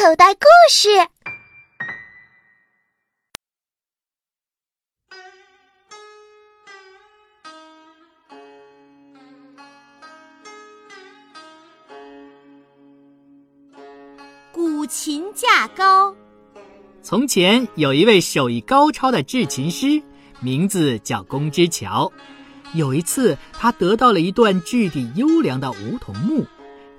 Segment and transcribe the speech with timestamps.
[0.00, 0.88] 口袋故事。
[14.50, 16.16] 古琴架高。
[17.02, 20.02] 从前有一位手艺高超的制琴师，
[20.40, 22.10] 名字叫龚之桥。
[22.72, 26.46] 有一次，他得到了一段质地优良的梧桐木，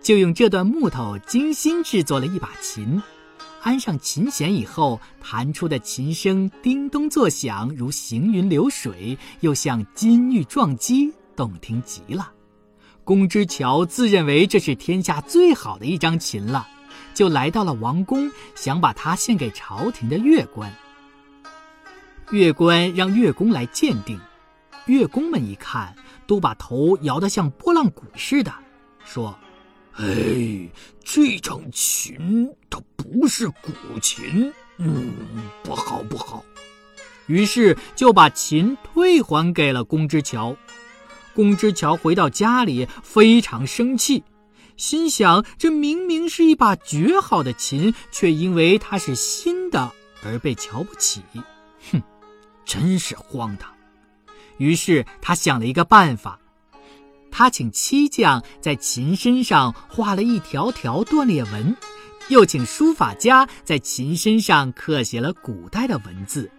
[0.00, 3.02] 就用这段木头精心制作了一把琴。
[3.60, 12.32] 安上琴弦以后，弹出的琴声叮咚作响，如行云流水，又像金玉撞击，动听极了。
[13.04, 16.68] 公之桥自认为这是天下最好的一张琴了。
[17.14, 20.72] 就来到了王宫，想把它献给朝廷的乐官。
[22.30, 24.20] 乐官让乐工来鉴定，
[24.86, 25.96] 乐工们一看，
[26.28, 28.54] 都把头摇得像拨浪鼓似的，
[29.04, 29.36] 说
[29.98, 30.70] ：“哎，
[31.04, 35.12] 这张琴它不是古琴，嗯，
[35.64, 36.44] 不好不好。”
[37.26, 40.56] 于是就把琴退还给了宫之桥。
[41.34, 44.24] 宫之桥回到家里，非常生气。
[44.76, 49.92] 心想：这明明是一把绝好的琴，却因为它是新的
[50.24, 51.22] 而被瞧不起。
[51.90, 52.00] 哼，
[52.64, 53.74] 真是荒唐！
[54.58, 56.40] 于是他想了一个办法，
[57.38, 61.76] 他请漆匠在琴身上画了一条条断裂纹，
[62.30, 66.50] 又请书法家在琴身上刻写了古代的文字，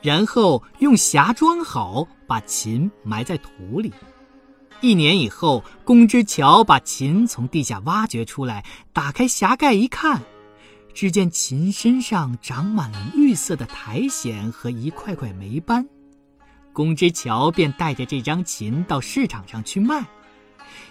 [0.00, 3.92] 然后用匣装好，把琴埋在土里。
[4.80, 10.22] 一年以后，公之桥把琴从地下挖掘出来，打开匣盖一看，
[10.94, 15.84] 只见琴身上长满了绿色的苔藓和一块块霉斑。
[16.72, 20.06] 公之桥便带着这张琴到市场上去卖，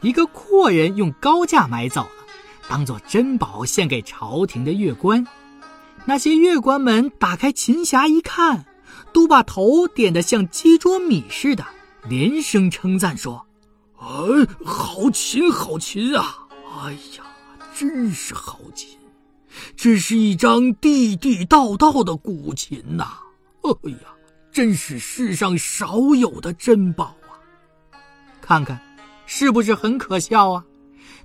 [0.00, 2.26] 一个阔人用高价买走了，
[2.68, 5.26] 当做珍宝献给朝廷的乐官。
[6.04, 8.64] 那些乐官们打开琴匣一看，
[9.12, 11.64] 都把头点得像鸡啄米似的，
[12.08, 13.46] 连声称赞说。
[13.98, 14.06] 哎，
[14.64, 16.46] 好琴，好琴啊！
[16.82, 17.24] 哎呀，
[17.74, 18.98] 真是好琴！
[19.76, 23.18] 这是一张地地道道的古琴呐！
[23.62, 23.98] 哎呀，
[24.50, 27.36] 真是世上少有的珍宝啊！
[28.40, 28.80] 看看，
[29.32, 30.64] 是不是很可笑啊？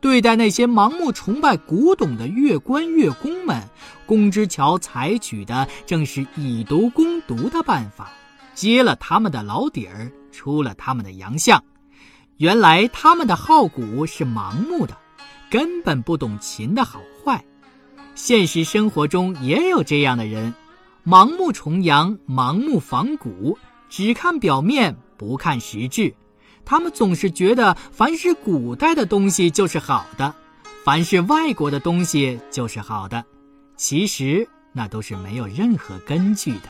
[0.00, 3.62] 对待那些盲目崇拜古董的乐官乐工们，
[4.06, 8.10] 龚之桥采取的正是以毒攻毒的办法，
[8.54, 11.62] 揭了他们的老底儿，出了他们的洋相。
[12.38, 14.96] 原来他们的好古是盲目的，
[15.50, 17.44] 根本不懂琴的好坏。
[18.14, 20.54] 现实生活中也有这样的人，
[21.04, 23.58] 盲目崇洋，盲目仿古，
[23.90, 26.14] 只看表面不看实质。
[26.64, 30.34] 他们总是觉得凡是古代的东西就是好的，
[30.84, 33.24] 凡是外国的东西就是好的。
[33.76, 36.68] 其实那都是没有任何根据的。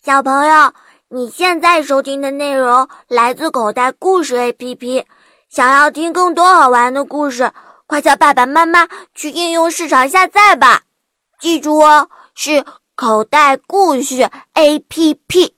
[0.00, 0.72] 小朋友，
[1.08, 5.04] 你现在收听的内容来自口袋故事 APP。
[5.48, 7.50] 想要听更多好玩的故事，
[7.86, 10.82] 快叫爸爸妈妈去应用市场下载吧。
[11.40, 12.64] 记住哦，是
[12.94, 15.57] 口袋故事 APP。